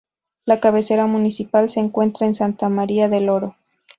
La 0.45 0.59
cabecera 0.59 1.05
municipal 1.05 1.69
se 1.69 1.79
encuentra 1.79 2.25
en 2.25 2.33
Santa 2.33 2.69
María 2.69 3.07
del 3.07 3.29
Oro. 3.29 3.55